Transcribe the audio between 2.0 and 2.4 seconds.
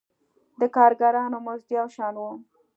و.